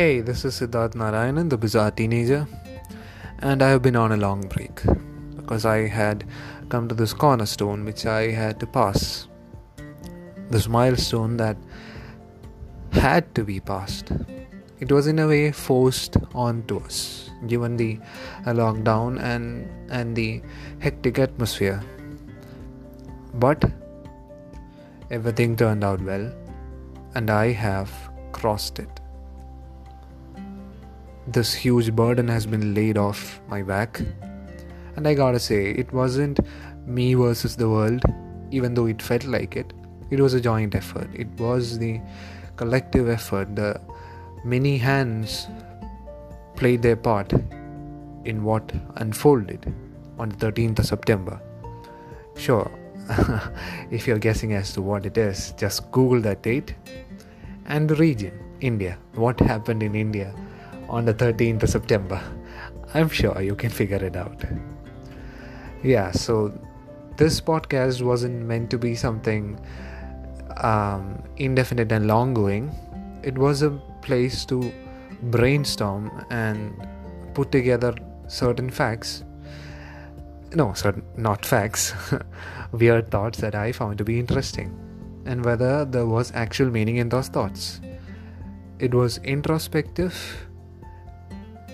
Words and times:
Hey, 0.00 0.22
this 0.22 0.46
is 0.46 0.58
Siddharth 0.58 0.94
Narayanan, 0.94 1.50
the 1.50 1.58
bizarre 1.58 1.90
teenager, 1.90 2.46
and 3.40 3.62
I 3.62 3.68
have 3.68 3.82
been 3.82 3.96
on 3.96 4.12
a 4.12 4.16
long 4.16 4.40
break 4.48 4.80
because 5.36 5.66
I 5.66 5.88
had 5.88 6.24
come 6.70 6.88
to 6.88 6.94
this 6.94 7.12
cornerstone 7.12 7.84
which 7.84 8.06
I 8.06 8.30
had 8.30 8.58
to 8.60 8.66
pass. 8.66 9.28
This 10.48 10.68
milestone 10.68 11.36
that 11.36 11.58
had 12.92 13.34
to 13.34 13.44
be 13.44 13.60
passed. 13.60 14.10
It 14.78 14.90
was 14.90 15.06
in 15.06 15.18
a 15.18 15.26
way 15.28 15.52
forced 15.52 16.16
onto 16.34 16.78
us, 16.78 17.28
given 17.46 17.76
the 17.76 17.98
uh, 18.46 18.54
lockdown 18.54 19.22
and, 19.22 19.68
and 19.90 20.16
the 20.16 20.40
hectic 20.78 21.18
atmosphere. 21.18 21.82
But 23.34 23.70
everything 25.10 25.56
turned 25.56 25.84
out 25.84 26.00
well, 26.00 26.32
and 27.14 27.28
I 27.28 27.52
have 27.52 27.92
crossed 28.32 28.78
it 28.78 28.99
this 31.26 31.54
huge 31.54 31.94
burden 31.94 32.28
has 32.28 32.46
been 32.46 32.74
laid 32.74 32.98
off 32.98 33.40
my 33.48 33.62
back. 33.62 34.00
And 34.96 35.06
I 35.06 35.14
gotta 35.14 35.38
say, 35.38 35.70
it 35.70 35.92
wasn't 35.92 36.40
me 36.86 37.14
versus 37.14 37.56
the 37.56 37.68
world, 37.68 38.02
even 38.50 38.74
though 38.74 38.86
it 38.86 39.00
felt 39.00 39.24
like 39.24 39.56
it. 39.56 39.72
It 40.10 40.20
was 40.20 40.34
a 40.34 40.40
joint 40.40 40.74
effort. 40.74 41.08
It 41.14 41.28
was 41.38 41.78
the 41.78 42.00
collective 42.56 43.08
effort. 43.08 43.54
The 43.54 43.80
many 44.44 44.76
hands 44.76 45.46
played 46.56 46.82
their 46.82 46.96
part 46.96 47.32
in 48.24 48.42
what 48.44 48.72
unfolded 48.96 49.72
on 50.18 50.30
the 50.30 50.36
13th 50.36 50.80
of 50.80 50.86
September. 50.86 51.40
Sure, 52.36 52.70
if 53.90 54.06
you're 54.06 54.18
guessing 54.18 54.52
as 54.54 54.72
to 54.72 54.82
what 54.82 55.06
it 55.06 55.16
is, 55.16 55.52
just 55.56 55.90
Google 55.90 56.20
that 56.22 56.42
date 56.42 56.74
and 57.66 57.88
the 57.88 57.94
region, 57.94 58.32
India. 58.60 58.98
What 59.14 59.38
happened 59.40 59.82
in 59.82 59.94
India 59.94 60.34
on 60.90 61.04
the 61.04 61.14
13th 61.14 61.62
of 61.62 61.70
September. 61.70 62.20
I'm 62.92 63.08
sure 63.08 63.40
you 63.40 63.54
can 63.54 63.70
figure 63.70 64.04
it 64.04 64.16
out. 64.16 64.44
Yeah, 65.82 66.10
so 66.10 66.52
this 67.16 67.40
podcast 67.40 68.02
wasn't 68.02 68.44
meant 68.44 68.70
to 68.70 68.78
be 68.78 68.94
something 68.94 69.58
um, 70.58 71.22
indefinite 71.36 71.92
and 71.92 72.06
long 72.06 72.34
going. 72.34 72.74
It 73.22 73.38
was 73.38 73.62
a 73.62 73.70
place 74.02 74.44
to 74.46 74.72
brainstorm 75.22 76.10
and 76.30 76.74
put 77.34 77.52
together 77.52 77.94
certain 78.26 78.68
facts. 78.68 79.24
No, 80.52 80.72
certain, 80.72 81.04
not 81.16 81.46
facts, 81.46 81.94
weird 82.72 83.10
thoughts 83.10 83.38
that 83.38 83.54
I 83.54 83.70
found 83.70 83.98
to 83.98 84.04
be 84.04 84.18
interesting, 84.18 84.76
and 85.24 85.44
whether 85.44 85.84
there 85.84 86.06
was 86.06 86.32
actual 86.34 86.70
meaning 86.70 86.96
in 86.96 87.08
those 87.08 87.28
thoughts. 87.28 87.80
It 88.80 88.92
was 88.92 89.18
introspective 89.18 90.49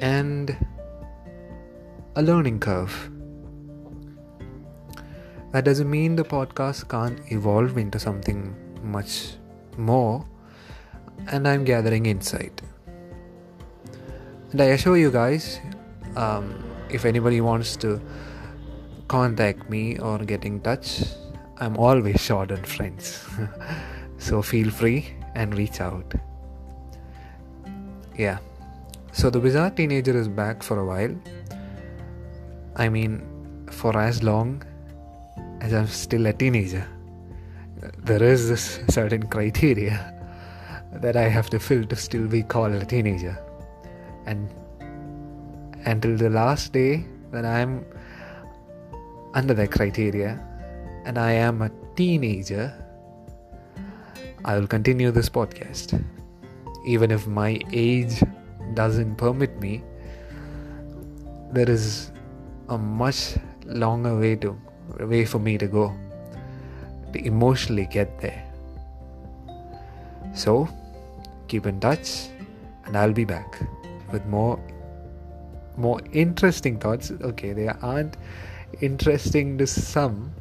and 0.00 0.56
a 2.16 2.22
learning 2.22 2.60
curve. 2.60 3.10
That 5.52 5.64
doesn't 5.64 5.90
mean 5.90 6.16
the 6.16 6.24
podcast 6.24 6.88
can't 6.88 7.20
evolve 7.32 7.78
into 7.78 7.98
something 7.98 8.54
much 8.82 9.34
more, 9.76 10.26
and 11.30 11.48
I'm 11.48 11.64
gathering 11.64 12.06
insight. 12.06 12.60
And 14.52 14.60
I 14.60 14.66
assure 14.66 14.96
you 14.96 15.10
guys, 15.10 15.60
um, 16.16 16.62
if 16.90 17.04
anybody 17.04 17.40
wants 17.40 17.76
to 17.76 18.00
contact 19.08 19.68
me 19.70 19.98
or 19.98 20.18
get 20.18 20.44
in 20.44 20.60
touch, 20.60 21.02
I'm 21.58 21.76
always 21.76 22.20
short 22.20 22.52
on 22.52 22.64
friends. 22.64 23.26
so 24.18 24.42
feel 24.42 24.70
free 24.70 25.14
and 25.34 25.56
reach 25.56 25.80
out. 25.80 26.14
Yeah. 28.16 28.38
So 29.16 29.30
the 29.30 29.40
bizarre 29.40 29.70
teenager 29.70 30.14
is 30.14 30.28
back 30.28 30.62
for 30.62 30.78
a 30.78 30.84
while. 30.84 31.14
I 32.76 32.90
mean, 32.90 33.22
for 33.70 33.98
as 33.98 34.22
long 34.22 34.62
as 35.62 35.72
I'm 35.72 35.86
still 35.86 36.26
a 36.26 36.34
teenager. 36.34 36.86
There 38.04 38.22
is 38.22 38.50
this 38.50 38.78
certain 38.90 39.26
criteria 39.26 40.12
that 40.92 41.16
I 41.16 41.28
have 41.28 41.48
to 41.48 41.58
fill 41.58 41.84
to 41.86 41.96
still 41.96 42.28
be 42.28 42.42
called 42.42 42.74
a 42.74 42.84
teenager. 42.84 43.38
And 44.26 44.52
until 45.86 46.18
the 46.18 46.28
last 46.28 46.74
day 46.74 47.06
that 47.32 47.46
I'm 47.46 47.86
under 49.32 49.54
that 49.54 49.72
criteria 49.72 50.38
and 51.06 51.16
I 51.16 51.32
am 51.32 51.62
a 51.62 51.70
teenager, 51.94 52.70
I 54.44 54.58
will 54.58 54.66
continue 54.66 55.10
this 55.10 55.30
podcast. 55.30 56.04
Even 56.86 57.10
if 57.10 57.26
my 57.26 57.58
age 57.72 58.22
doesn't 58.76 59.16
permit 59.16 59.58
me, 59.60 59.82
there 61.52 61.68
is 61.68 62.12
a 62.68 62.78
much 62.78 63.36
longer 63.64 64.16
way 64.18 64.36
to 64.36 64.56
way 65.00 65.24
for 65.24 65.38
me 65.38 65.58
to 65.58 65.66
go 65.66 65.92
to 67.12 67.26
emotionally 67.26 67.86
get 67.86 68.20
there. 68.20 68.42
So 70.34 70.68
keep 71.48 71.66
in 71.66 71.80
touch 71.80 72.28
and 72.84 72.96
I'll 72.96 73.12
be 73.12 73.24
back 73.24 73.60
with 74.12 74.24
more 74.26 74.58
more 75.76 76.00
interesting 76.12 76.78
thoughts. 76.78 77.10
Okay, 77.10 77.52
they 77.52 77.68
aren't 77.68 78.16
interesting 78.80 79.58
to 79.58 79.66
some, 79.66 80.32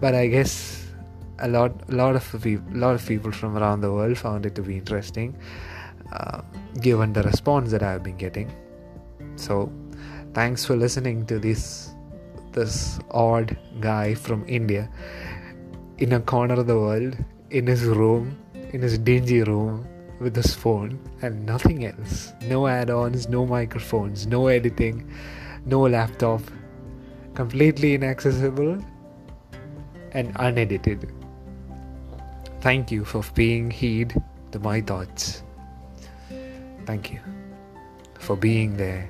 but 0.00 0.14
I 0.14 0.26
guess 0.26 0.89
a 1.40 1.48
lot 1.48 1.72
a 1.88 1.94
lot 1.94 2.16
of 2.16 2.42
people 2.42 2.78
lot 2.78 2.94
of 2.94 3.06
people 3.06 3.32
from 3.32 3.56
around 3.56 3.80
the 3.80 3.92
world 3.92 4.16
found 4.18 4.46
it 4.46 4.54
to 4.54 4.62
be 4.62 4.76
interesting 4.76 5.36
uh, 6.12 6.42
given 6.80 7.12
the 7.12 7.22
response 7.22 7.70
that 7.70 7.82
I've 7.82 8.02
been 8.02 8.16
getting. 8.16 8.50
So, 9.36 9.72
thanks 10.34 10.64
for 10.64 10.76
listening 10.76 11.26
to 11.26 11.38
this 11.38 11.92
this 12.52 12.98
odd 13.10 13.56
guy 13.80 14.14
from 14.14 14.44
India 14.48 14.88
in 15.98 16.14
a 16.14 16.20
corner 16.20 16.54
of 16.54 16.66
the 16.66 16.76
world 16.76 17.16
in 17.50 17.66
his 17.66 17.84
room, 17.84 18.36
in 18.72 18.82
his 18.82 18.98
dingy 18.98 19.42
room 19.42 19.86
with 20.18 20.34
his 20.34 20.54
phone 20.54 20.98
and 21.22 21.46
nothing 21.46 21.84
else. 21.84 22.32
No 22.42 22.66
add-ons, 22.66 23.28
no 23.28 23.46
microphones, 23.46 24.26
no 24.26 24.48
editing, 24.48 25.10
no 25.64 25.80
laptop. 25.80 26.42
Completely 27.34 27.94
inaccessible 27.94 28.84
and 30.12 30.32
unedited. 30.40 31.12
Thank 32.60 32.90
you 32.90 33.04
for 33.04 33.22
paying 33.22 33.70
heed 33.70 34.14
to 34.52 34.58
my 34.58 34.80
thoughts. 34.82 35.42
Thank 36.84 37.12
you 37.12 37.20
for 38.18 38.36
being 38.36 38.76
there 38.76 39.08